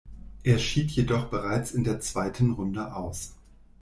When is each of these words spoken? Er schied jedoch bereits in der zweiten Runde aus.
Er 0.41 0.57
schied 0.57 0.89
jedoch 0.89 1.27
bereits 1.29 1.73
in 1.73 1.83
der 1.83 1.99
zweiten 1.99 2.53
Runde 2.53 2.95
aus. 2.95 3.35